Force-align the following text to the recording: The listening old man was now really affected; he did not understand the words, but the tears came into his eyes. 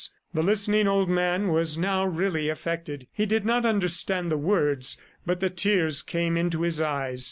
The 0.33 0.41
listening 0.41 0.87
old 0.87 1.09
man 1.09 1.49
was 1.49 1.77
now 1.77 2.05
really 2.07 2.49
affected; 2.49 3.05
he 3.13 3.27
did 3.27 3.45
not 3.45 3.67
understand 3.67 4.31
the 4.31 4.35
words, 4.39 4.97
but 5.27 5.41
the 5.41 5.49
tears 5.51 6.01
came 6.01 6.35
into 6.37 6.61
his 6.63 6.81
eyes. 6.81 7.19